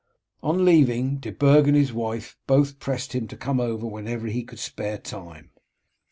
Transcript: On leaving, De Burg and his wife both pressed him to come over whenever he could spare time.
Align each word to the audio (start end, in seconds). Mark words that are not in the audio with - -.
On 0.41 0.65
leaving, 0.65 1.17
De 1.17 1.29
Burg 1.31 1.67
and 1.67 1.77
his 1.77 1.93
wife 1.93 2.35
both 2.47 2.79
pressed 2.79 3.13
him 3.13 3.27
to 3.27 3.37
come 3.37 3.59
over 3.59 3.85
whenever 3.85 4.25
he 4.25 4.43
could 4.43 4.57
spare 4.57 4.97
time. 4.97 5.51